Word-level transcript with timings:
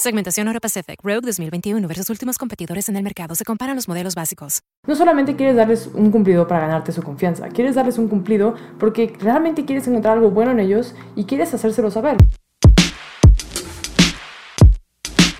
Segmentación 0.00 0.46
Euro 0.46 0.60
Pacific 0.60 1.00
Rogue 1.02 1.22
2021 1.22 1.88
versus 1.88 2.08
últimos 2.08 2.38
competidores 2.38 2.88
en 2.88 2.94
el 2.94 3.02
mercado. 3.02 3.34
Se 3.34 3.44
comparan 3.44 3.74
los 3.74 3.88
modelos 3.88 4.14
básicos. 4.14 4.60
No 4.86 4.94
solamente 4.94 5.34
quieres 5.34 5.56
darles 5.56 5.90
un 5.92 6.12
cumplido 6.12 6.46
para 6.46 6.60
ganarte 6.60 6.92
su 6.92 7.02
confianza, 7.02 7.48
quieres 7.48 7.74
darles 7.74 7.98
un 7.98 8.06
cumplido 8.06 8.54
porque 8.78 9.12
realmente 9.18 9.64
quieres 9.64 9.88
encontrar 9.88 10.18
algo 10.18 10.30
bueno 10.30 10.52
en 10.52 10.60
ellos 10.60 10.94
y 11.16 11.24
quieres 11.24 11.52
hacérselo 11.52 11.90
saber. 11.90 12.16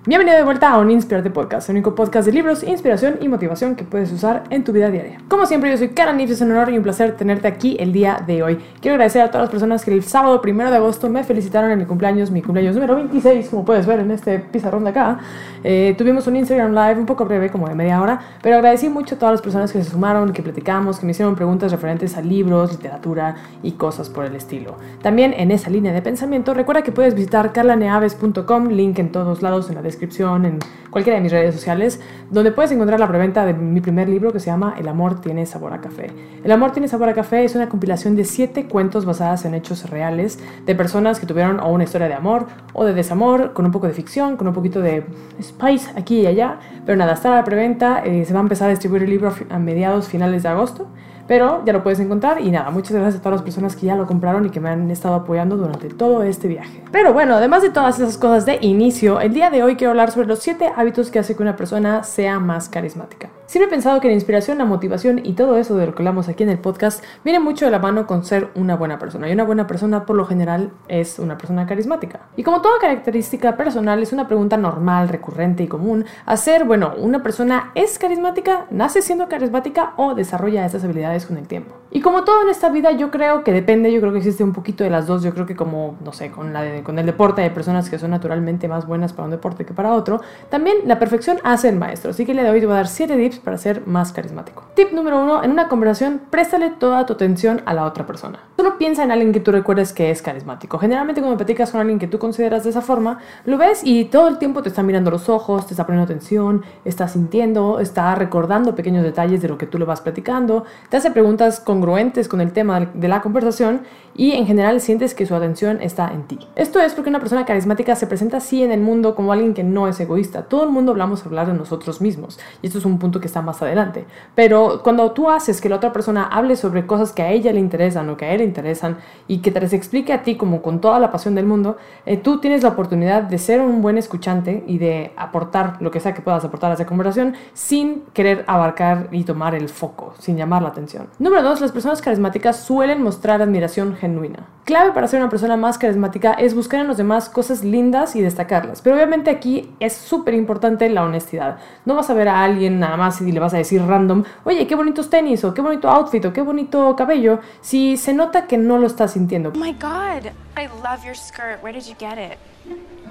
Bienvenido 0.08 0.38
de 0.38 0.44
vuelta 0.44 0.70
a 0.70 0.78
un 0.78 0.90
Inspirarte 0.90 1.28
Podcast, 1.28 1.68
el 1.68 1.74
único 1.74 1.94
podcast 1.94 2.24
de 2.24 2.32
libros, 2.32 2.62
inspiración 2.62 3.18
y 3.20 3.28
motivación 3.28 3.76
que 3.76 3.84
puedes 3.84 4.10
usar 4.10 4.44
en 4.48 4.64
tu 4.64 4.72
vida 4.72 4.90
diaria. 4.90 5.20
Como 5.28 5.44
siempre, 5.44 5.70
yo 5.70 5.76
soy 5.76 5.88
Karen 5.90 6.16
Nifs, 6.16 6.32
es 6.32 6.40
un 6.40 6.50
honor 6.50 6.70
y 6.70 6.78
un 6.78 6.82
placer 6.82 7.14
tenerte 7.14 7.46
aquí 7.46 7.76
el 7.78 7.92
día 7.92 8.24
de 8.26 8.42
hoy. 8.42 8.58
Quiero 8.80 8.94
agradecer 8.94 9.20
a 9.20 9.26
todas 9.30 9.42
las 9.42 9.50
personas 9.50 9.84
que 9.84 9.92
el 9.92 10.02
sábado 10.02 10.40
primero 10.40 10.70
de 10.70 10.76
agosto 10.76 11.10
me 11.10 11.24
felicitaron 11.24 11.70
en 11.72 11.78
mi 11.78 11.84
cumpleaños, 11.84 12.30
mi 12.30 12.40
cumpleaños 12.40 12.74
número 12.74 12.94
26, 12.94 13.50
como 13.50 13.66
puedes 13.66 13.84
ver 13.84 14.00
en 14.00 14.10
este 14.10 14.38
pizarrón 14.38 14.84
de 14.84 14.90
acá. 14.90 15.18
Eh, 15.62 15.94
tuvimos 15.98 16.26
un 16.26 16.36
Instagram 16.36 16.72
Live 16.72 17.00
un 17.00 17.04
poco 17.04 17.26
breve, 17.26 17.50
como 17.50 17.68
de 17.68 17.74
media 17.74 18.00
hora, 18.00 18.18
pero 18.40 18.56
agradecí 18.56 18.88
mucho 18.88 19.16
a 19.16 19.18
todas 19.18 19.32
las 19.32 19.42
personas 19.42 19.70
que 19.70 19.84
se 19.84 19.90
sumaron, 19.90 20.32
que 20.32 20.42
platicamos, 20.42 20.98
que 20.98 21.04
me 21.04 21.12
hicieron 21.12 21.36
preguntas 21.36 21.70
referentes 21.70 22.16
a 22.16 22.22
libros, 22.22 22.72
literatura 22.72 23.36
y 23.62 23.72
cosas 23.72 24.08
por 24.08 24.24
el 24.24 24.34
estilo. 24.34 24.76
También 25.02 25.34
en 25.34 25.50
esa 25.50 25.68
línea 25.68 25.92
de 25.92 26.00
pensamiento, 26.00 26.54
recuerda 26.54 26.80
que 26.80 26.92
puedes 26.92 27.14
visitar 27.14 27.52
carlaneaves.com, 27.52 28.68
link 28.68 28.98
en 29.00 29.12
todos 29.12 29.42
lados 29.42 29.68
en 29.68 29.74
la 29.74 29.82
descripción 29.82 29.97
en 30.00 30.58
cualquiera 30.90 31.16
de 31.16 31.22
mis 31.22 31.32
redes 31.32 31.54
sociales, 31.54 32.00
donde 32.30 32.52
puedes 32.52 32.70
encontrar 32.72 33.00
la 33.00 33.08
preventa 33.08 33.44
de 33.44 33.54
mi 33.54 33.80
primer 33.80 34.08
libro 34.08 34.32
que 34.32 34.40
se 34.40 34.46
llama 34.46 34.74
El 34.78 34.88
amor 34.88 35.20
tiene 35.20 35.46
sabor 35.46 35.72
a 35.72 35.80
café. 35.80 36.10
El 36.42 36.52
amor 36.52 36.72
tiene 36.72 36.88
sabor 36.88 37.08
a 37.08 37.14
café 37.14 37.44
es 37.44 37.54
una 37.54 37.68
compilación 37.68 38.16
de 38.16 38.24
siete 38.24 38.66
cuentos 38.66 39.04
basadas 39.04 39.44
en 39.44 39.54
hechos 39.54 39.88
reales 39.90 40.38
de 40.64 40.74
personas 40.74 41.20
que 41.20 41.26
tuvieron 41.26 41.60
o 41.60 41.68
una 41.68 41.84
historia 41.84 42.08
de 42.08 42.14
amor 42.14 42.46
o 42.72 42.84
de 42.84 42.94
desamor, 42.94 43.52
con 43.52 43.66
un 43.66 43.72
poco 43.72 43.86
de 43.86 43.92
ficción, 43.92 44.36
con 44.36 44.48
un 44.48 44.54
poquito 44.54 44.80
de 44.80 45.04
spice 45.42 45.90
aquí 45.96 46.20
y 46.20 46.26
allá. 46.26 46.58
Pero 46.86 46.96
nada, 46.96 47.12
está 47.12 47.30
la 47.30 47.44
preventa, 47.44 48.02
eh, 48.04 48.24
se 48.24 48.32
va 48.32 48.40
a 48.40 48.42
empezar 48.42 48.68
a 48.68 48.70
distribuir 48.70 49.02
el 49.02 49.10
libro 49.10 49.32
a 49.50 49.58
mediados, 49.58 50.08
finales 50.08 50.42
de 50.42 50.48
agosto. 50.48 50.88
Pero 51.28 51.62
ya 51.64 51.72
lo 51.72 51.82
puedes 51.84 52.00
encontrar 52.00 52.40
y 52.40 52.50
nada, 52.50 52.70
muchas 52.70 52.92
gracias 52.92 53.16
a 53.16 53.18
todas 53.22 53.38
las 53.38 53.42
personas 53.42 53.76
que 53.76 53.86
ya 53.86 53.94
lo 53.94 54.06
compraron 54.06 54.46
y 54.46 54.50
que 54.50 54.58
me 54.58 54.70
han 54.70 54.90
estado 54.90 55.14
apoyando 55.14 55.56
durante 55.56 55.88
todo 55.88 56.24
este 56.24 56.48
viaje. 56.48 56.82
Pero 56.90 57.12
bueno, 57.12 57.36
además 57.36 57.62
de 57.62 57.70
todas 57.70 58.00
esas 58.00 58.18
cosas 58.18 58.46
de 58.46 58.58
inicio, 58.62 59.20
el 59.20 59.32
día 59.32 59.50
de 59.50 59.62
hoy 59.62 59.76
quiero 59.76 59.90
hablar 59.90 60.10
sobre 60.10 60.26
los 60.26 60.40
7 60.40 60.72
hábitos 60.74 61.10
que 61.10 61.18
hacen 61.18 61.36
que 61.36 61.42
una 61.42 61.54
persona 61.54 62.02
sea 62.02 62.40
más 62.40 62.68
carismática. 62.68 63.28
Siempre 63.48 63.68
he 63.68 63.70
pensado 63.70 63.98
que 64.02 64.08
la 64.08 64.12
inspiración, 64.12 64.58
la 64.58 64.66
motivación 64.66 65.24
y 65.24 65.32
todo 65.32 65.56
eso 65.56 65.74
de 65.78 65.86
lo 65.86 65.94
que 65.94 66.02
hablamos 66.02 66.28
aquí 66.28 66.42
en 66.42 66.50
el 66.50 66.58
podcast 66.58 67.02
viene 67.24 67.40
mucho 67.40 67.64
de 67.64 67.70
la 67.70 67.78
mano 67.78 68.06
con 68.06 68.22
ser 68.22 68.50
una 68.54 68.76
buena 68.76 68.98
persona. 68.98 69.26
Y 69.26 69.32
una 69.32 69.44
buena 69.44 69.66
persona 69.66 70.04
por 70.04 70.16
lo 70.16 70.26
general 70.26 70.70
es 70.86 71.18
una 71.18 71.38
persona 71.38 71.66
carismática. 71.66 72.28
Y 72.36 72.42
como 72.42 72.60
toda 72.60 72.78
característica 72.78 73.56
personal 73.56 74.02
es 74.02 74.12
una 74.12 74.26
pregunta 74.26 74.58
normal, 74.58 75.08
recurrente 75.08 75.62
y 75.62 75.66
común, 75.66 76.04
hacer, 76.26 76.64
bueno, 76.64 76.92
¿una 76.98 77.22
persona 77.22 77.72
es 77.74 77.98
carismática? 77.98 78.66
¿Nace 78.70 79.00
siendo 79.00 79.30
carismática 79.30 79.94
o 79.96 80.14
desarrolla 80.14 80.66
estas 80.66 80.84
habilidades 80.84 81.24
con 81.24 81.38
el 81.38 81.48
tiempo? 81.48 81.74
Y 81.90 82.00
como 82.00 82.24
todo 82.24 82.42
en 82.42 82.50
esta 82.50 82.68
vida, 82.68 82.92
yo 82.92 83.10
creo 83.10 83.44
que 83.44 83.52
depende, 83.52 83.90
yo 83.90 84.00
creo 84.00 84.12
que 84.12 84.18
existe 84.18 84.44
un 84.44 84.52
poquito 84.52 84.84
de 84.84 84.90
las 84.90 85.06
dos. 85.06 85.22
Yo 85.22 85.32
creo 85.32 85.46
que 85.46 85.56
como, 85.56 85.96
no 86.04 86.12
sé, 86.12 86.30
con, 86.30 86.52
la 86.52 86.82
con 86.82 86.98
el 86.98 87.06
deporte 87.06 87.42
hay 87.42 87.50
personas 87.50 87.88
que 87.88 87.98
son 87.98 88.10
naturalmente 88.10 88.68
más 88.68 88.86
buenas 88.86 89.12
para 89.12 89.24
un 89.24 89.30
deporte 89.30 89.64
que 89.64 89.72
para 89.72 89.94
otro. 89.94 90.20
También 90.50 90.76
la 90.84 90.98
perfección 90.98 91.38
hace 91.44 91.68
el 91.68 91.76
maestro. 91.76 92.10
Así 92.10 92.26
que 92.26 92.34
le 92.34 92.44
doy 92.44 92.60
te 92.60 92.66
voy 92.66 92.74
a 92.74 92.78
dar 92.78 92.88
7 92.88 93.16
tips 93.16 93.38
para 93.38 93.56
ser 93.56 93.86
más 93.86 94.12
carismático. 94.12 94.64
Tip 94.74 94.92
número 94.92 95.22
uno, 95.22 95.42
en 95.42 95.50
una 95.50 95.68
conversación, 95.68 96.20
préstale 96.30 96.70
toda 96.70 97.06
tu 97.06 97.14
atención 97.14 97.62
a 97.64 97.74
la 97.74 97.84
otra 97.84 98.06
persona. 98.06 98.40
Solo 98.56 98.76
piensa 98.76 99.04
en 99.04 99.10
alguien 99.10 99.32
que 99.32 99.40
tú 99.40 99.52
recuerdes 99.52 99.92
que 99.92 100.10
es 100.10 100.22
carismático. 100.22 100.78
Generalmente 100.78 101.20
cuando 101.20 101.36
platicas 101.36 101.70
con 101.70 101.80
alguien 101.80 101.98
que 101.98 102.08
tú 102.08 102.18
consideras 102.18 102.64
de 102.64 102.70
esa 102.70 102.80
forma, 102.80 103.18
lo 103.44 103.56
ves 103.56 103.80
y 103.84 104.06
todo 104.06 104.28
el 104.28 104.38
tiempo 104.38 104.62
te 104.62 104.68
está 104.68 104.82
mirando 104.82 105.10
los 105.10 105.28
ojos, 105.28 105.66
te 105.66 105.74
está 105.74 105.86
poniendo 105.86 106.04
atención, 106.04 106.62
está 106.84 107.08
sintiendo, 107.08 107.80
está 107.80 108.14
recordando 108.14 108.74
pequeños 108.74 109.04
detalles 109.04 109.40
de 109.40 109.48
lo 109.48 109.58
que 109.58 109.66
tú 109.66 109.78
le 109.78 109.84
vas 109.84 110.00
platicando, 110.00 110.64
te 110.88 110.96
hace 110.96 111.10
preguntas 111.10 111.60
congruentes 111.78 112.26
con 112.26 112.40
el 112.40 112.52
tema 112.52 112.90
de 112.92 113.06
la 113.06 113.20
conversación 113.20 113.82
y 114.18 114.32
en 114.32 114.46
general 114.46 114.80
sientes 114.80 115.14
que 115.14 115.26
su 115.26 115.34
atención 115.36 115.80
está 115.80 116.12
en 116.12 116.24
ti. 116.24 116.40
Esto 116.56 116.80
es 116.80 116.92
porque 116.92 117.08
una 117.08 117.20
persona 117.20 117.44
carismática 117.44 117.94
se 117.94 118.08
presenta 118.08 118.38
así 118.38 118.64
en 118.64 118.72
el 118.72 118.80
mundo 118.80 119.14
como 119.14 119.32
alguien 119.32 119.54
que 119.54 119.62
no 119.62 119.86
es 119.86 120.00
egoísta. 120.00 120.42
Todo 120.42 120.64
el 120.64 120.70
mundo 120.70 120.90
hablamos 120.90 121.24
hablar 121.24 121.46
de 121.46 121.54
nosotros 121.54 122.00
mismos 122.00 122.40
y 122.60 122.66
esto 122.66 122.78
es 122.78 122.84
un 122.84 122.98
punto 122.98 123.20
que 123.20 123.28
está 123.28 123.42
más 123.42 123.62
adelante. 123.62 124.06
Pero 124.34 124.80
cuando 124.82 125.12
tú 125.12 125.30
haces 125.30 125.60
que 125.60 125.68
la 125.68 125.76
otra 125.76 125.92
persona 125.92 126.24
hable 126.24 126.56
sobre 126.56 126.84
cosas 126.84 127.12
que 127.12 127.22
a 127.22 127.30
ella 127.30 127.52
le 127.52 127.60
interesan 127.60 128.10
o 128.10 128.16
que 128.16 128.24
a 128.24 128.32
él 128.32 128.38
le 128.38 128.44
interesan 128.44 128.98
y 129.28 129.38
que 129.38 129.52
te 129.52 129.60
les 129.60 129.72
explique 129.72 130.12
a 130.12 130.24
ti 130.24 130.36
como 130.36 130.62
con 130.62 130.80
toda 130.80 130.98
la 130.98 131.12
pasión 131.12 131.36
del 131.36 131.46
mundo, 131.46 131.76
eh, 132.04 132.16
tú 132.16 132.40
tienes 132.40 132.64
la 132.64 132.70
oportunidad 132.70 133.22
de 133.22 133.38
ser 133.38 133.60
un 133.60 133.82
buen 133.82 133.98
escuchante 133.98 134.64
y 134.66 134.78
de 134.78 135.12
aportar 135.16 135.76
lo 135.78 135.92
que 135.92 136.00
sea 136.00 136.12
que 136.12 136.22
puedas 136.22 136.44
aportar 136.44 136.72
a 136.72 136.74
esa 136.74 136.86
conversación 136.86 137.34
sin 137.52 138.02
querer 138.14 138.44
abarcar 138.48 139.10
y 139.12 139.22
tomar 139.22 139.54
el 139.54 139.68
foco, 139.68 140.14
sin 140.18 140.36
llamar 140.36 140.62
la 140.62 140.70
atención. 140.70 141.06
Número 141.20 141.44
dos, 141.44 141.60
las 141.68 141.74
personas 141.74 142.00
carismáticas 142.00 142.60
suelen 142.60 143.02
mostrar 143.02 143.42
admiración 143.42 143.94
genuina. 143.94 144.46
Clave 144.64 144.92
para 144.92 145.06
ser 145.06 145.20
una 145.20 145.28
persona 145.28 145.58
más 145.58 145.76
carismática 145.76 146.32
es 146.32 146.54
buscar 146.54 146.80
en 146.80 146.86
los 146.86 146.96
demás 146.96 147.28
cosas 147.28 147.62
lindas 147.62 148.16
y 148.16 148.22
destacarlas. 148.22 148.80
Pero 148.80 148.96
obviamente 148.96 149.28
aquí 149.28 149.70
es 149.80 149.92
súper 149.92 150.32
importante 150.32 150.88
la 150.88 151.04
honestidad. 151.04 151.58
No 151.84 151.94
vas 151.94 152.08
a 152.08 152.14
ver 152.14 152.26
a 152.28 152.42
alguien 152.42 152.80
nada 152.80 152.96
más 152.96 153.20
y 153.20 153.30
le 153.30 153.38
vas 153.38 153.52
a 153.52 153.58
decir 153.58 153.82
random, 153.82 154.24
oye, 154.44 154.66
qué 154.66 154.74
bonitos 154.76 155.10
tenis 155.10 155.44
o 155.44 155.52
qué 155.52 155.60
bonito 155.60 155.90
outfit 155.90 156.24
o 156.24 156.32
qué 156.32 156.40
bonito 156.40 156.96
cabello, 156.96 157.40
si 157.60 157.98
se 157.98 158.14
nota 158.14 158.46
que 158.46 158.56
no 158.56 158.78
lo 158.78 158.86
estás 158.86 159.12
sintiendo. 159.12 159.52
Oh 159.54 159.58
my 159.58 159.74
god, 159.74 160.32
I 160.56 160.68
love 160.82 161.04
your 161.04 161.14
skirt. 161.14 161.62
Where 161.62 161.74
did 161.74 161.86
you 161.86 161.96
get 161.98 162.16
it? 162.16 162.38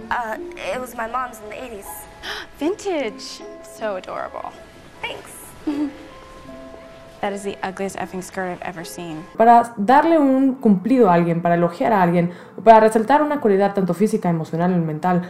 Uh, 0.10 0.38
it 0.74 0.82
was 0.82 0.96
my 0.96 1.06
mom's 1.06 1.40
in 1.44 1.50
the 1.50 1.56
80s. 1.56 1.86
Vintage. 2.60 3.44
So 3.78 3.98
adorable. 3.98 4.52
Thanks. 5.04 5.94
That 7.22 7.34
is 7.34 7.44
the 7.44 7.58
ugliest 7.64 7.98
effing 7.98 8.22
skirt 8.22 8.48
I've 8.48 8.62
ever 8.62 8.86
seen. 8.86 9.26
Para 9.38 9.74
darle 9.78 10.20
un 10.20 10.56
cumplido 10.56 11.10
a 11.10 11.16
alguien, 11.16 11.42
para 11.42 11.56
elogiar 11.56 11.92
a 11.92 12.02
alguien, 12.02 12.32
para 12.64 12.80
resaltar 12.80 13.22
una 13.24 13.42
cualidad 13.42 13.74
tanto 13.74 13.94
física, 13.94 14.30
emocional 14.30 14.74
o 14.74 14.78
mental 14.78 15.24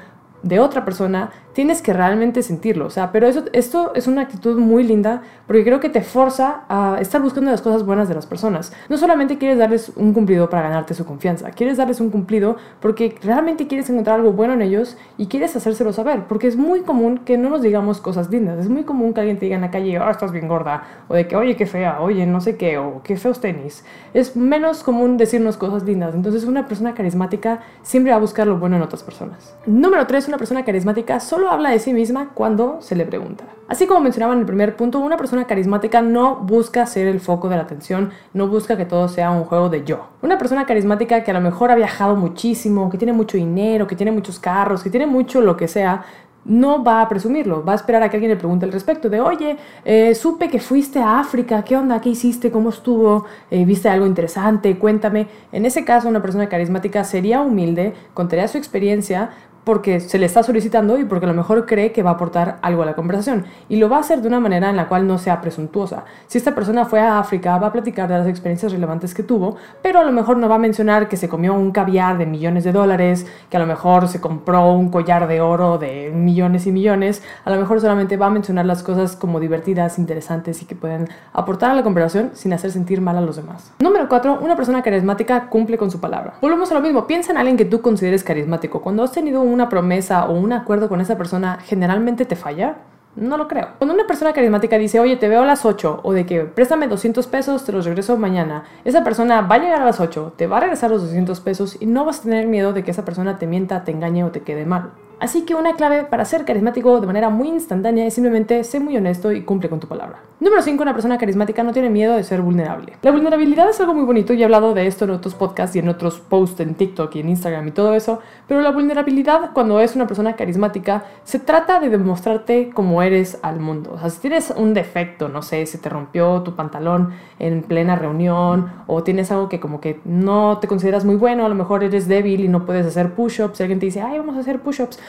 de 0.48 0.60
otra 0.60 0.86
persona, 0.86 1.32
tienes 1.54 1.82
que 1.82 1.94
realmente 1.94 2.44
sentirlo. 2.44 2.86
O 2.86 2.90
sea, 2.90 3.12
pero 3.12 3.28
eso, 3.28 3.46
esto 3.54 3.92
es 3.96 4.08
una 4.08 4.22
actitud 4.22 4.60
muy 4.60 4.84
linda 4.84 5.24
porque 5.48 5.64
creo 5.64 5.80
que 5.80 5.90
te 5.90 6.02
forza 6.02 6.64
a 6.70 6.98
estar 7.02 7.22
buscando 7.22 7.52
las 7.52 7.62
cosas 7.62 7.84
buenas 7.84 8.08
de 8.08 8.16
las 8.16 8.26
personas. 8.26 8.72
No 8.90 8.98
solamente 8.98 9.38
quieres 9.38 9.58
darles 9.58 9.92
un 9.96 10.14
cumplido 10.14 10.50
para 10.50 10.64
ganarte 10.64 10.94
su 10.94 11.06
confianza, 11.06 11.52
quieres 11.52 11.78
darles 11.78 12.00
un 12.00 12.10
cumplido 12.10 12.58
porque 12.80 13.16
realmente 13.24 13.68
quieres 13.68 13.90
encontrar 13.90 14.20
algo 14.20 14.34
bueno 14.34 14.54
en 14.54 14.62
ellos 14.62 14.98
y 15.18 15.28
quieres 15.28 15.56
hacérselo 15.56 15.94
saber. 15.94 16.26
Porque 16.28 16.48
es 16.48 16.56
muy 16.56 16.82
común 16.82 17.20
que 17.20 17.38
no 17.38 17.50
nos 17.50 17.62
digamos 17.62 18.02
cosas 18.02 18.30
lindas. 18.30 18.60
Es 18.60 18.70
muy 18.70 18.84
común 18.84 19.14
que 19.14 19.22
alguien 19.22 19.38
te 19.40 19.46
diga 19.46 19.56
en 19.56 19.62
la 19.62 19.72
calle, 19.72 20.00
oh, 20.00 20.10
estás 20.10 20.32
bien 20.32 20.48
gorda, 20.48 20.84
o 21.08 21.16
de 21.16 21.28
que, 21.28 21.36
oye, 21.36 21.56
qué 21.56 21.66
fea, 21.66 22.02
oye, 22.02 22.26
no 22.26 22.40
sé 22.40 22.56
qué, 22.58 22.78
o 22.78 23.02
qué 23.04 23.18
feos 23.18 23.42
tenis. 23.42 23.84
Es 24.14 24.36
menos 24.36 24.84
común 24.84 25.18
decirnos 25.18 25.58
cosas 25.58 25.84
lindas. 25.84 26.16
Entonces, 26.16 26.44
una 26.44 26.68
persona 26.68 26.94
carismática 26.94 27.62
siempre 27.82 28.12
va 28.12 28.18
a 28.18 28.22
buscar 28.22 28.48
lo 28.48 28.58
bueno 28.58 28.76
en 28.76 28.84
otras 28.84 29.04
personas. 29.04 29.56
Número 29.66 30.06
3, 30.06 30.30
una 30.38 30.42
persona 30.42 30.64
carismática 30.64 31.20
solo 31.20 31.50
habla 31.50 31.72
de 31.72 31.80
sí 31.80 31.94
misma 31.94 32.30
cuando 32.36 32.78
se 32.80 32.96
le 32.96 33.08
pregunta. 33.08 33.46
Así 33.68 33.88
como 33.88 34.02
mencionaba 34.02 34.34
en 34.34 34.42
el 34.42 34.46
primer 34.46 34.76
punto, 34.76 35.00
una 35.00 35.18
persona 35.18 35.46
carismática 35.48 36.00
no 36.04 36.36
busca 36.36 36.86
ser 36.86 37.08
el 37.08 37.20
foco 37.20 37.50
de 37.50 37.56
la 37.56 37.64
atención, 37.64 38.12
no 38.36 38.48
busca 38.48 38.78
que 38.78 38.86
todo 38.86 39.08
sea 39.08 39.32
un 39.32 39.46
juego 39.46 39.70
de 39.70 39.84
yo. 39.84 40.10
Una 40.22 40.38
persona 40.38 40.68
carismática 40.68 41.24
que 41.24 41.32
a 41.32 41.34
lo 41.34 41.42
mejor 41.42 41.72
ha 41.72 41.76
viajado 41.76 42.16
muchísimo, 42.16 42.88
que 42.92 43.00
tiene 43.00 43.14
mucho 43.14 43.36
dinero, 43.36 43.88
que 43.88 43.96
tiene 43.96 44.12
muchos 44.12 44.40
carros, 44.40 44.84
que 44.84 44.92
tiene 44.92 45.08
mucho 45.08 45.42
lo 45.42 45.58
que 45.58 45.68
sea, 45.68 46.06
no 46.46 46.84
va 46.84 47.02
a 47.02 47.10
presumirlo, 47.10 47.66
va 47.66 47.74
a 47.74 47.76
esperar 47.76 48.04
a 48.04 48.10
que 48.10 48.18
alguien 48.18 48.32
le 48.32 48.38
pregunte 48.38 48.66
al 48.66 48.72
respecto 48.72 49.10
de, 49.10 49.20
oye, 49.20 49.58
eh, 49.84 50.14
supe 50.14 50.50
que 50.50 50.60
fuiste 50.60 51.00
a 51.00 51.20
África, 51.20 51.64
¿qué 51.64 51.76
onda? 51.76 52.00
¿Qué 52.00 52.10
hiciste? 52.10 52.52
¿Cómo 52.52 52.70
estuvo? 52.70 53.26
Eh, 53.50 53.66
¿Viste 53.66 53.90
algo 53.90 54.06
interesante? 54.06 54.78
Cuéntame. 54.78 55.28
En 55.52 55.66
ese 55.66 55.84
caso, 55.84 56.08
una 56.08 56.22
persona 56.22 56.48
carismática 56.48 57.04
sería 57.04 57.42
humilde, 57.42 57.96
contaría 58.14 58.48
su 58.48 58.58
experiencia, 58.58 59.32
porque 59.68 60.00
se 60.00 60.18
le 60.18 60.26
está 60.26 60.44
solicitando 60.44 60.98
y 60.98 61.04
porque 61.04 61.26
a 61.26 61.28
lo 61.28 61.36
mejor 61.36 61.66
cree 61.66 61.92
que 61.92 62.02
va 62.02 62.12
a 62.12 62.14
aportar 62.14 62.58
algo 62.62 62.84
a 62.84 62.86
la 62.86 62.96
conversación. 62.96 63.44
Y 63.68 63.76
lo 63.76 63.90
va 63.90 63.98
a 63.98 64.00
hacer 64.00 64.22
de 64.22 64.30
una 64.30 64.40
manera 64.40 64.70
en 64.70 64.78
la 64.78 64.88
cual 64.88 65.06
no 65.06 65.18
sea 65.18 65.42
presuntuosa. 65.42 66.06
Si 66.28 66.38
esta 66.38 66.56
persona 66.56 66.86
fue 66.86 67.02
a 67.02 67.20
África, 67.20 67.58
va 67.58 67.68
a 67.68 67.74
platicar 67.74 68.08
de 68.08 68.18
las 68.18 68.28
experiencias 68.28 68.72
relevantes 68.72 69.14
que 69.14 69.24
tuvo, 69.24 69.58
pero 69.82 70.00
a 70.00 70.06
lo 70.06 70.14
mejor 70.14 70.38
no 70.38 70.48
va 70.48 70.56
a 70.56 70.58
mencionar 70.58 71.10
que 71.10 71.18
se 71.18 71.28
comió 71.28 71.54
un 71.54 71.72
caviar 71.72 72.18
de 72.18 72.26
millones 72.26 72.64
de 72.64 72.72
dólares, 72.72 73.28
que 73.50 73.58
a 73.58 73.60
lo 73.60 73.66
mejor 73.66 74.08
se 74.08 74.22
compró 74.22 74.72
un 74.72 74.90
collar 74.90 75.28
de 75.28 75.42
oro 75.42 75.78
de 75.78 76.14
millones 76.16 76.66
y 76.66 76.72
millones. 76.72 77.22
A 77.44 77.52
lo 77.52 77.60
mejor 77.60 77.82
solamente 77.82 78.16
va 78.16 78.28
a 78.28 78.30
mencionar 78.30 78.66
las 78.66 78.84
cosas 78.84 79.18
como 79.18 79.42
divertidas, 79.42 80.00
interesantes 80.00 80.62
y 80.62 80.66
que 80.66 80.76
pueden 80.76 81.10
aportar 81.34 81.72
a 81.72 81.74
la 81.74 81.84
conversación 81.84 82.30
sin 82.36 82.54
hacer 82.54 82.72
sentir 82.72 83.02
mal 83.02 83.18
a 83.18 83.22
los 83.22 83.36
demás. 83.36 83.74
Número 83.80 84.08
4. 84.08 84.40
Una 84.42 84.56
persona 84.56 84.82
carismática 84.82 85.50
cumple 85.50 85.78
con 85.78 85.92
su 85.92 86.00
palabra. 86.00 86.36
Volvemos 86.42 86.72
a 86.72 86.74
lo 86.74 86.80
mismo. 86.80 87.06
Piensa 87.06 87.34
en 87.34 87.38
alguien 87.38 87.58
que 87.58 87.66
tú 87.66 87.82
consideres 87.82 88.24
carismático. 88.24 88.82
Cuando 88.82 89.04
has 89.04 89.12
tenido 89.12 89.42
un 89.42 89.57
una 89.58 89.70
promesa 89.70 90.26
o 90.26 90.34
un 90.34 90.54
acuerdo 90.54 90.88
con 90.88 91.02
esa 91.02 91.18
persona 91.18 91.58
generalmente 91.66 92.26
te 92.26 92.36
falla? 92.36 92.78
No 93.16 93.36
lo 93.38 93.48
creo. 93.48 93.70
Cuando 93.80 93.96
una 93.96 94.06
persona 94.06 94.32
carismática 94.32 94.78
dice, 94.78 95.00
oye, 95.00 95.18
te 95.18 95.28
veo 95.28 95.42
a 95.42 95.46
las 95.46 95.66
8, 95.66 96.02
o 96.04 96.14
de 96.14 96.28
que 96.28 96.42
préstame 96.42 96.88
200 96.88 97.26
pesos, 97.26 97.66
te 97.66 97.72
los 97.72 97.86
regreso 97.86 98.16
mañana, 98.18 98.66
esa 98.86 99.04
persona 99.04 99.42
va 99.42 99.56
a 99.56 99.58
llegar 99.58 99.82
a 99.82 99.86
las 99.86 100.00
8, 100.00 100.34
te 100.38 100.46
va 100.46 100.58
a 100.58 100.60
regresar 100.60 100.92
los 100.92 101.02
200 101.02 101.40
pesos 101.42 101.78
y 101.80 101.88
no 101.88 102.06
vas 102.06 102.20
a 102.20 102.24
tener 102.24 102.46
miedo 102.46 102.74
de 102.74 102.84
que 102.84 102.92
esa 102.92 103.04
persona 103.04 103.40
te 103.40 103.48
mienta, 103.48 103.84
te 103.84 103.92
engañe 103.92 104.24
o 104.24 104.30
te 104.30 104.42
quede 104.42 104.68
mal. 104.68 104.92
Así 105.20 105.46
que 105.46 105.56
una 105.56 105.74
clave 105.74 106.04
para 106.04 106.26
ser 106.26 106.46
carismático 106.46 107.02
de 107.02 107.08
manera 107.08 107.30
muy 107.30 107.48
instantánea 107.48 108.06
es 108.06 108.14
simplemente 108.14 108.64
ser 108.64 108.82
muy 108.82 108.96
honesto 108.98 109.32
y 109.32 109.42
cumple 109.44 109.68
con 109.68 109.80
tu 109.80 109.88
palabra. 109.88 110.20
Número 110.40 110.62
5. 110.62 110.84
Una 110.84 110.94
persona 110.94 111.18
carismática 111.18 111.64
no 111.64 111.74
tiene 111.74 111.90
miedo 111.90 112.16
de 112.16 112.24
ser 112.24 112.42
vulnerable. 112.42 112.94
La 113.02 113.12
vulnerabilidad 113.12 113.68
es 113.68 113.80
algo 113.80 113.96
muy 113.96 114.04
bonito 114.04 114.34
y 114.34 114.42
he 114.42 114.46
hablado 114.46 114.76
de 114.76 114.86
esto 114.86 115.06
en 115.06 115.12
otros 115.12 115.34
podcasts 115.34 115.76
y 115.76 115.80
en 115.80 115.90
otros 115.90 116.20
posts 116.20 116.60
en 116.60 116.76
TikTok 116.76 117.16
y 117.16 117.22
en 117.22 117.30
Instagram 117.30 117.68
y 117.68 117.72
todo 117.72 117.96
eso, 117.96 118.20
pero 118.48 118.62
la 118.62 118.70
vulnerabilidad 118.70 119.52
cuando 119.54 119.80
es 119.80 119.96
una 119.96 120.06
persona 120.06 120.36
carismática 120.36 121.06
se 121.24 121.40
trata 121.40 121.80
de 121.80 121.90
demostrarte 121.90 122.70
cómo 122.72 123.02
eres 123.02 123.40
al 123.42 123.60
mundo. 123.60 123.94
O 123.94 124.00
sea, 124.00 124.12
si 124.12 124.20
tienes 124.20 124.54
un 124.56 124.76
defecto, 124.76 125.28
no 125.30 125.42
sé, 125.42 125.66
se 125.66 125.80
te 125.80 125.90
rompió 125.90 126.44
tu 126.44 126.56
pantalón 126.56 127.14
en 127.40 127.64
plena 127.64 127.96
reunión 127.96 128.72
o 128.86 129.02
tienes 129.02 129.32
algo 129.32 129.50
que 129.50 129.60
como 129.60 129.82
que 129.82 130.00
no 130.06 130.60
te 130.60 130.68
consideras 130.68 131.06
muy 131.06 131.16
bueno, 131.16 131.46
a 131.46 131.50
lo 131.50 131.56
mejor 131.56 131.84
eres 131.84 132.08
débil 132.08 132.42
y 132.42 132.48
no 132.48 132.66
puedes 132.66 132.86
hacer 132.86 133.16
push-ups, 133.16 133.60
alguien 133.62 133.80
te 133.80 133.88
dice, 133.88 134.02
ay, 134.02 134.20
vamos 134.20 134.38
a 134.38 134.42
hacer 134.42 134.60
push-ups, 134.60 135.00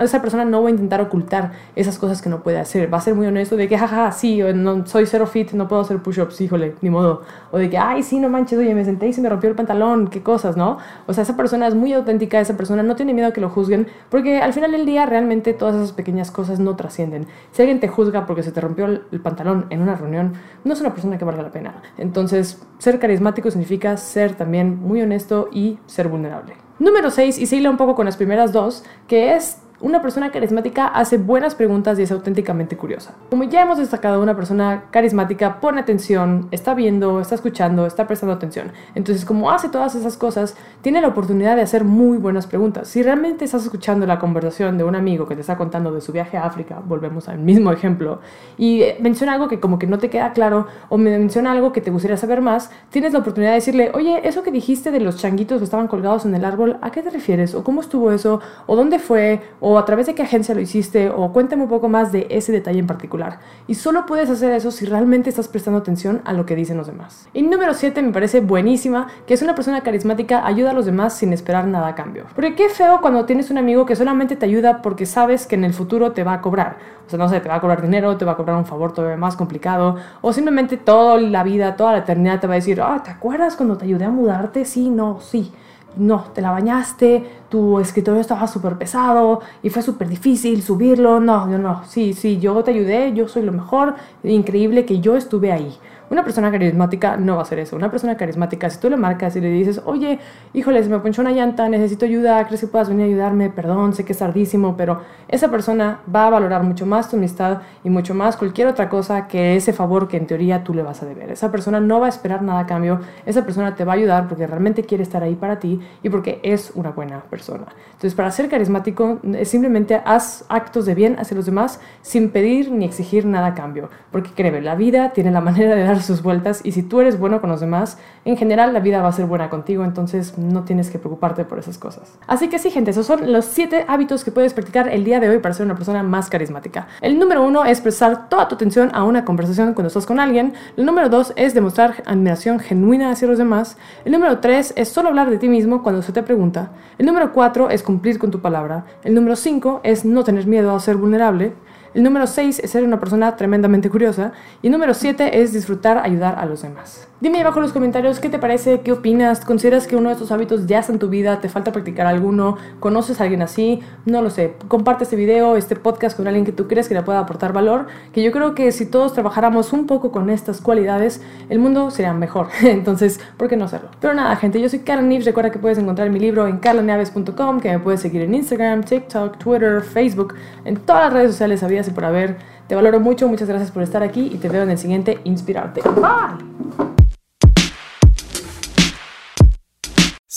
esa 0.00 0.22
persona 0.22 0.44
no 0.44 0.62
va 0.62 0.68
a 0.68 0.70
intentar 0.70 1.00
ocultar 1.00 1.52
esas 1.76 1.98
cosas 1.98 2.22
que 2.22 2.28
no 2.28 2.42
puede 2.42 2.58
hacer. 2.58 2.92
Va 2.92 2.98
a 2.98 3.00
ser 3.00 3.14
muy 3.14 3.26
honesto 3.26 3.56
de 3.56 3.68
que, 3.68 3.78
jaja, 3.78 4.12
sí, 4.12 4.40
no, 4.54 4.86
soy 4.86 5.06
cero 5.06 5.26
fit, 5.26 5.52
no 5.52 5.68
puedo 5.68 5.82
hacer 5.82 5.98
push-ups, 5.98 6.40
híjole, 6.40 6.74
ni 6.80 6.90
modo. 6.90 7.22
O 7.50 7.58
de 7.58 7.68
que, 7.70 7.78
ay, 7.78 8.02
sí, 8.02 8.18
no 8.18 8.28
manches, 8.28 8.58
oye, 8.58 8.74
me 8.74 8.84
senté 8.84 9.08
y 9.08 9.12
se 9.12 9.20
me 9.20 9.28
rompió 9.28 9.50
el 9.50 9.56
pantalón, 9.56 10.08
qué 10.08 10.22
cosas, 10.22 10.56
¿no? 10.56 10.78
O 11.06 11.12
sea, 11.12 11.22
esa 11.22 11.36
persona 11.36 11.66
es 11.66 11.74
muy 11.74 11.92
auténtica, 11.92 12.40
esa 12.40 12.56
persona 12.56 12.82
no 12.82 12.96
tiene 12.96 13.14
miedo 13.14 13.28
a 13.28 13.32
que 13.32 13.40
lo 13.40 13.50
juzguen, 13.50 13.86
porque 14.08 14.40
al 14.40 14.52
final 14.52 14.72
del 14.72 14.86
día 14.86 15.06
realmente 15.06 15.52
todas 15.52 15.74
esas 15.74 15.92
pequeñas 15.92 16.30
cosas 16.30 16.60
no 16.60 16.76
trascienden. 16.76 17.26
Si 17.52 17.62
alguien 17.62 17.80
te 17.80 17.88
juzga 17.88 18.26
porque 18.26 18.42
se 18.42 18.52
te 18.52 18.60
rompió 18.60 18.86
el 18.86 19.20
pantalón 19.20 19.66
en 19.70 19.82
una 19.82 19.94
reunión, 19.94 20.34
no 20.64 20.72
es 20.72 20.80
una 20.80 20.92
persona 20.92 21.18
que 21.18 21.24
valga 21.24 21.42
la 21.42 21.50
pena. 21.50 21.82
Entonces, 21.98 22.62
ser 22.78 22.98
carismático 22.98 23.50
significa 23.50 23.96
ser 23.96 24.34
también 24.34 24.80
muy 24.80 25.02
honesto 25.02 25.48
y 25.52 25.78
ser 25.86 26.08
vulnerable. 26.08 26.54
Número 26.80 27.10
6, 27.10 27.38
y 27.38 27.46
se 27.46 27.56
un 27.68 27.76
poco 27.76 27.94
con 27.94 28.06
las 28.06 28.16
primeras 28.16 28.52
dos, 28.52 28.82
que 29.06 29.36
es 29.36 29.58
una 29.80 30.02
persona 30.02 30.30
carismática 30.30 30.86
hace 30.86 31.16
buenas 31.16 31.54
preguntas 31.54 31.98
y 31.98 32.02
es 32.02 32.12
auténticamente 32.12 32.76
curiosa. 32.76 33.14
Como 33.30 33.44
ya 33.44 33.62
hemos 33.62 33.78
destacado, 33.78 34.22
una 34.22 34.36
persona 34.36 34.84
carismática 34.90 35.60
pone 35.60 35.80
atención, 35.80 36.48
está 36.50 36.74
viendo, 36.74 37.20
está 37.20 37.34
escuchando, 37.34 37.86
está 37.86 38.06
prestando 38.06 38.34
atención. 38.34 38.72
Entonces, 38.94 39.24
como 39.24 39.50
hace 39.50 39.68
todas 39.68 39.94
esas 39.94 40.16
cosas, 40.16 40.56
tiene 40.82 41.00
la 41.00 41.08
oportunidad 41.08 41.56
de 41.56 41.62
hacer 41.62 41.84
muy 41.84 42.18
buenas 42.18 42.46
preguntas. 42.46 42.88
Si 42.88 43.02
realmente 43.02 43.44
estás 43.44 43.64
escuchando 43.64 44.06
la 44.06 44.18
conversación 44.18 44.76
de 44.76 44.84
un 44.84 44.94
amigo 44.94 45.26
que 45.26 45.34
te 45.34 45.40
está 45.40 45.56
contando 45.56 45.92
de 45.92 46.00
su 46.00 46.12
viaje 46.12 46.36
a 46.36 46.44
África, 46.44 46.82
volvemos 46.84 47.28
al 47.28 47.38
mismo 47.38 47.72
ejemplo, 47.72 48.20
y 48.58 48.82
menciona 49.00 49.32
algo 49.32 49.48
que 49.48 49.60
como 49.60 49.78
que 49.78 49.86
no 49.86 49.98
te 49.98 50.10
queda 50.10 50.32
claro 50.32 50.66
o 50.88 50.98
menciona 50.98 51.52
algo 51.52 51.72
que 51.72 51.80
te 51.80 51.90
gustaría 51.90 52.16
saber 52.16 52.40
más, 52.40 52.70
tienes 52.90 53.12
la 53.12 53.20
oportunidad 53.20 53.52
de 53.52 53.56
decirle, 53.56 53.90
oye, 53.94 54.20
eso 54.28 54.42
que 54.42 54.50
dijiste 54.50 54.90
de 54.90 55.00
los 55.00 55.16
changuitos 55.16 55.58
que 55.58 55.64
estaban 55.64 55.88
colgados 55.88 56.26
en 56.26 56.34
el 56.34 56.44
árbol, 56.44 56.78
¿a 56.82 56.90
qué 56.90 57.02
te 57.02 57.10
refieres? 57.10 57.54
¿O 57.54 57.64
cómo 57.64 57.80
estuvo 57.80 58.12
eso? 58.12 58.40
¿O 58.66 58.76
dónde 58.76 58.98
fue? 58.98 59.40
¿O 59.60 59.69
o 59.70 59.78
a 59.78 59.84
través 59.84 60.06
de 60.06 60.16
qué 60.16 60.22
agencia 60.22 60.52
lo 60.52 60.60
hiciste 60.60 61.10
o 61.10 61.32
cuéntame 61.32 61.62
un 61.62 61.68
poco 61.68 61.88
más 61.88 62.10
de 62.10 62.26
ese 62.28 62.50
detalle 62.50 62.80
en 62.80 62.88
particular. 62.88 63.38
Y 63.68 63.76
solo 63.76 64.04
puedes 64.04 64.28
hacer 64.28 64.50
eso 64.50 64.72
si 64.72 64.84
realmente 64.84 65.30
estás 65.30 65.46
prestando 65.46 65.78
atención 65.78 66.22
a 66.24 66.32
lo 66.32 66.44
que 66.44 66.56
dicen 66.56 66.76
los 66.76 66.88
demás. 66.88 67.28
Y 67.32 67.42
número 67.42 67.72
7 67.72 68.02
me 68.02 68.10
parece 68.10 68.40
buenísima, 68.40 69.06
que 69.28 69.34
es 69.34 69.42
una 69.42 69.54
persona 69.54 69.82
carismática 69.82 70.44
ayuda 70.44 70.72
a 70.72 70.74
los 70.74 70.86
demás 70.86 71.16
sin 71.16 71.32
esperar 71.32 71.68
nada 71.68 71.86
a 71.86 71.94
cambio. 71.94 72.24
Porque 72.34 72.56
qué 72.56 72.68
feo 72.68 73.00
cuando 73.00 73.26
tienes 73.26 73.52
un 73.52 73.58
amigo 73.58 73.86
que 73.86 73.94
solamente 73.94 74.34
te 74.34 74.44
ayuda 74.44 74.82
porque 74.82 75.06
sabes 75.06 75.46
que 75.46 75.54
en 75.54 75.62
el 75.62 75.72
futuro 75.72 76.10
te 76.10 76.24
va 76.24 76.32
a 76.32 76.40
cobrar. 76.40 76.78
O 77.06 77.08
sea, 77.08 77.20
no 77.20 77.28
sé, 77.28 77.38
te 77.38 77.48
va 77.48 77.54
a 77.54 77.60
cobrar 77.60 77.80
dinero, 77.80 78.16
te 78.16 78.24
va 78.24 78.32
a 78.32 78.36
cobrar 78.36 78.56
un 78.56 78.66
favor 78.66 78.92
todavía 78.92 79.16
más 79.16 79.36
complicado, 79.36 79.94
o 80.20 80.32
simplemente 80.32 80.78
toda 80.78 81.20
la 81.20 81.44
vida, 81.44 81.76
toda 81.76 81.92
la 81.92 81.98
eternidad 81.98 82.40
te 82.40 82.48
va 82.48 82.54
a 82.54 82.56
decir, 82.56 82.80
ah, 82.82 83.00
¿te 83.04 83.12
acuerdas 83.12 83.54
cuando 83.54 83.76
te 83.76 83.84
ayudé 83.84 84.04
a 84.04 84.10
mudarte? 84.10 84.64
Sí, 84.64 84.90
no, 84.90 85.20
sí 85.20 85.52
no, 85.96 86.24
te 86.34 86.40
la 86.40 86.50
bañaste, 86.50 87.39
tu 87.50 87.80
escritorio 87.80 88.20
estaba 88.20 88.46
súper 88.46 88.78
pesado 88.78 89.40
y 89.62 89.70
fue 89.70 89.82
súper 89.82 90.08
difícil 90.08 90.62
subirlo. 90.62 91.20
No, 91.20 91.50
yo 91.50 91.58
no, 91.58 91.82
sí, 91.84 92.14
sí, 92.14 92.38
yo 92.38 92.62
te 92.64 92.70
ayudé, 92.70 93.12
yo 93.12 93.28
soy 93.28 93.42
lo 93.42 93.52
mejor, 93.52 93.96
increíble 94.22 94.86
que 94.86 95.00
yo 95.00 95.16
estuve 95.16 95.52
ahí. 95.52 95.76
Una 96.10 96.24
persona 96.24 96.50
carismática 96.50 97.16
no 97.16 97.34
va 97.34 97.40
a 97.40 97.42
hacer 97.42 97.60
eso. 97.60 97.76
Una 97.76 97.88
persona 97.88 98.16
carismática, 98.16 98.68
si 98.68 98.80
tú 98.80 98.90
le 98.90 98.96
marcas 98.96 99.36
y 99.36 99.40
le 99.40 99.48
dices, 99.48 99.80
oye, 99.84 100.18
híjole, 100.52 100.82
se 100.82 100.88
me 100.88 100.98
ponchó 100.98 101.22
una 101.22 101.30
llanta, 101.30 101.68
necesito 101.68 102.04
ayuda, 102.04 102.44
¿crees 102.48 102.62
que 102.62 102.66
puedas 102.66 102.88
venir 102.88 103.04
a 103.04 103.06
ayudarme? 103.06 103.48
Perdón, 103.48 103.94
sé 103.94 104.04
que 104.04 104.10
es 104.10 104.18
tardísimo, 104.18 104.76
pero 104.76 105.02
esa 105.28 105.52
persona 105.52 106.00
va 106.12 106.26
a 106.26 106.30
valorar 106.30 106.64
mucho 106.64 106.84
más 106.84 107.08
tu 107.08 107.16
amistad 107.16 107.58
y 107.84 107.90
mucho 107.90 108.12
más 108.14 108.36
cualquier 108.36 108.66
otra 108.66 108.88
cosa 108.88 109.28
que 109.28 109.54
ese 109.54 109.72
favor 109.72 110.08
que 110.08 110.16
en 110.16 110.26
teoría 110.26 110.64
tú 110.64 110.74
le 110.74 110.82
vas 110.82 111.00
a 111.00 111.06
deber. 111.06 111.30
Esa 111.30 111.52
persona 111.52 111.78
no 111.78 112.00
va 112.00 112.06
a 112.06 112.08
esperar 112.08 112.42
nada 112.42 112.58
a 112.58 112.66
cambio, 112.66 112.98
esa 113.24 113.44
persona 113.44 113.76
te 113.76 113.84
va 113.84 113.92
a 113.92 113.96
ayudar 113.96 114.26
porque 114.26 114.48
realmente 114.48 114.82
quiere 114.82 115.04
estar 115.04 115.22
ahí 115.22 115.36
para 115.36 115.60
ti 115.60 115.78
y 116.02 116.08
porque 116.08 116.40
es 116.42 116.72
una 116.74 116.90
buena 116.90 117.20
persona. 117.20 117.39
Entonces, 117.48 118.14
para 118.14 118.30
ser 118.30 118.48
carismático, 118.48 119.20
simplemente 119.44 120.00
haz 120.04 120.44
actos 120.48 120.86
de 120.86 120.94
bien 120.94 121.18
hacia 121.18 121.36
los 121.36 121.46
demás 121.46 121.80
sin 122.02 122.30
pedir 122.30 122.70
ni 122.70 122.84
exigir 122.84 123.26
nada 123.26 123.48
a 123.48 123.54
cambio. 123.54 123.90
Porque 124.10 124.30
créeme, 124.30 124.60
la 124.60 124.74
vida 124.74 125.10
tiene 125.10 125.30
la 125.30 125.40
manera 125.50 125.74
de 125.74 125.84
dar 125.84 126.02
sus 126.02 126.22
vueltas 126.22 126.60
y 126.64 126.72
si 126.72 126.82
tú 126.82 127.00
eres 127.00 127.18
bueno 127.18 127.40
con 127.40 127.50
los 127.50 127.60
demás, 127.60 127.98
en 128.24 128.36
general 128.36 128.72
la 128.72 128.80
vida 128.80 129.02
va 129.02 129.08
a 129.08 129.12
ser 129.12 129.26
buena 129.26 129.50
contigo, 129.50 129.84
entonces 129.84 130.38
no 130.38 130.64
tienes 130.64 130.90
que 130.90 130.98
preocuparte 130.98 131.44
por 131.44 131.58
esas 131.58 131.78
cosas. 131.78 132.18
Así 132.26 132.48
que 132.48 132.58
sí, 132.58 132.70
gente, 132.70 132.90
esos 132.90 133.06
son 133.06 133.32
los 133.32 133.44
7 133.44 133.84
hábitos 133.88 134.24
que 134.24 134.30
puedes 134.30 134.54
practicar 134.54 134.88
el 134.88 135.04
día 135.04 135.20
de 135.20 135.28
hoy 135.28 135.38
para 135.38 135.54
ser 135.54 135.66
una 135.66 135.74
persona 135.74 136.02
más 136.02 136.30
carismática. 136.30 136.88
El 137.00 137.18
número 137.18 137.42
uno 137.42 137.64
es 137.64 137.80
prestar 137.80 138.28
toda 138.28 138.48
tu 138.48 138.54
atención 138.54 138.90
a 138.94 139.04
una 139.04 139.24
conversación 139.24 139.74
cuando 139.74 139.88
estás 139.88 140.06
con 140.06 140.20
alguien. 140.20 140.54
El 140.76 140.86
número 140.86 141.08
dos 141.08 141.32
es 141.36 141.54
demostrar 141.54 142.02
admiración 142.06 142.60
genuina 142.60 143.10
hacia 143.10 143.28
los 143.28 143.38
demás. 143.38 143.76
El 144.04 144.12
número 144.12 144.38
tres 144.38 144.72
es 144.76 144.88
solo 144.88 145.08
hablar 145.08 145.30
de 145.30 145.38
ti 145.38 145.48
mismo 145.48 145.82
cuando 145.82 146.02
se 146.02 146.12
te 146.12 146.22
pregunta. 146.22 146.70
El 146.98 147.06
número 147.06 147.29
cuatro 147.32 147.70
es 147.70 147.82
cumplir 147.82 148.18
con 148.18 148.30
tu 148.30 148.40
palabra. 148.40 148.84
El 149.04 149.14
número 149.14 149.36
cinco 149.36 149.80
es 149.82 150.04
no 150.04 150.24
tener 150.24 150.46
miedo 150.46 150.74
a 150.74 150.80
ser 150.80 150.96
vulnerable. 150.96 151.54
El 151.92 152.04
número 152.04 152.28
6 152.28 152.60
es 152.60 152.70
ser 152.70 152.84
una 152.84 153.00
persona 153.00 153.34
tremendamente 153.34 153.90
curiosa. 153.90 154.32
Y 154.62 154.68
el 154.68 154.72
número 154.72 154.94
7 154.94 155.42
es 155.42 155.52
disfrutar 155.52 155.98
ayudar 155.98 156.38
a 156.38 156.46
los 156.46 156.62
demás. 156.62 157.09
Dime 157.20 157.40
abajo 157.42 157.58
en 157.58 157.64
los 157.64 157.72
comentarios 157.74 158.18
qué 158.18 158.30
te 158.30 158.38
parece, 158.38 158.80
qué 158.80 158.92
opinas, 158.92 159.44
consideras 159.44 159.86
que 159.86 159.94
uno 159.94 160.08
de 160.08 160.14
estos 160.14 160.32
hábitos 160.32 160.66
ya 160.66 160.78
está 160.78 160.90
en 160.90 160.98
tu 160.98 161.10
vida, 161.10 161.38
te 161.38 161.50
falta 161.50 161.70
practicar 161.70 162.06
alguno, 162.06 162.56
conoces 162.78 163.20
a 163.20 163.24
alguien 163.24 163.42
así, 163.42 163.80
no 164.06 164.22
lo 164.22 164.30
sé. 164.30 164.54
Comparte 164.68 165.04
este 165.04 165.16
video, 165.16 165.56
este 165.56 165.76
podcast 165.76 166.16
con 166.16 166.26
alguien 166.28 166.46
que 166.46 166.52
tú 166.52 166.66
crees 166.66 166.88
que 166.88 166.94
le 166.94 167.02
pueda 167.02 167.18
aportar 167.18 167.52
valor, 167.52 167.88
que 168.12 168.22
yo 168.22 168.32
creo 168.32 168.54
que 168.54 168.72
si 168.72 168.86
todos 168.86 169.12
trabajáramos 169.12 169.74
un 169.74 169.86
poco 169.86 170.12
con 170.12 170.30
estas 170.30 170.62
cualidades, 170.62 171.20
el 171.50 171.58
mundo 171.58 171.90
sería 171.90 172.14
mejor. 172.14 172.48
Entonces, 172.62 173.20
¿por 173.36 173.48
qué 173.48 173.56
no 173.58 173.66
hacerlo? 173.66 173.90
Pero 174.00 174.14
nada, 174.14 174.34
gente, 174.36 174.58
yo 174.58 174.70
soy 174.70 174.78
Karen 174.78 175.06
Nives, 175.06 175.26
recuerda 175.26 175.50
que 175.50 175.58
puedes 175.58 175.76
encontrar 175.76 176.08
mi 176.08 176.20
libro 176.20 176.46
en 176.46 176.56
carlaneaves.com, 176.56 177.60
que 177.60 177.70
me 177.70 177.80
puedes 177.80 178.00
seguir 178.00 178.22
en 178.22 178.34
Instagram, 178.34 178.82
TikTok, 178.82 179.36
Twitter, 179.36 179.82
Facebook, 179.82 180.34
en 180.64 180.76
todas 180.76 181.04
las 181.04 181.12
redes 181.12 181.32
sociales 181.32 181.62
había 181.62 181.80
y 181.80 181.90
por 181.90 182.04
haber. 182.04 182.36
Te 182.66 182.74
valoro 182.74 183.00
mucho, 183.00 183.28
muchas 183.28 183.48
gracias 183.48 183.70
por 183.70 183.82
estar 183.82 184.02
aquí 184.02 184.30
y 184.32 184.38
te 184.38 184.48
veo 184.48 184.62
en 184.62 184.70
el 184.70 184.78
siguiente 184.78 185.18
Inspirarte. 185.24 185.82
Bye. 185.82 186.49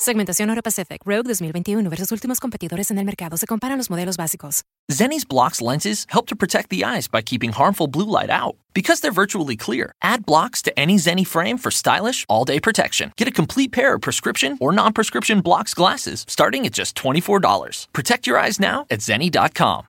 Segmentación 0.00 0.48
Euro 0.48 0.62
Pacific 0.62 1.00
Rogue 1.04 1.26
2021 1.26 1.90
versus 1.90 2.12
últimos 2.12 2.38
competidores 2.38 2.92
en 2.92 2.98
el 2.98 3.04
mercado. 3.04 3.36
Se 3.36 3.48
comparan 3.48 3.78
los 3.78 3.90
modelos 3.90 4.16
básicos. 4.16 4.62
Zenni's 4.92 5.24
blocks 5.24 5.60
lenses 5.60 6.06
help 6.10 6.26
to 6.28 6.36
protect 6.36 6.70
the 6.70 6.84
eyes 6.84 7.08
by 7.08 7.20
keeping 7.20 7.50
harmful 7.50 7.88
blue 7.88 8.08
light 8.08 8.30
out. 8.30 8.54
Because 8.74 9.00
they're 9.00 9.10
virtually 9.10 9.56
clear, 9.56 9.92
add 10.00 10.24
blocks 10.24 10.62
to 10.62 10.78
any 10.78 10.98
Zenni 10.98 11.26
frame 11.26 11.58
for 11.58 11.72
stylish, 11.72 12.24
all 12.28 12.44
day 12.44 12.60
protection. 12.60 13.10
Get 13.16 13.26
a 13.26 13.32
complete 13.32 13.72
pair 13.72 13.94
of 13.94 14.00
prescription 14.00 14.56
or 14.60 14.70
non 14.70 14.92
prescription 14.92 15.40
blocks 15.40 15.74
glasses 15.74 16.24
starting 16.28 16.64
at 16.64 16.72
just 16.72 16.96
$24. 16.96 17.88
Protect 17.92 18.26
your 18.28 18.38
eyes 18.38 18.60
now 18.60 18.86
at 18.90 19.00
Zenni.com. 19.00 19.86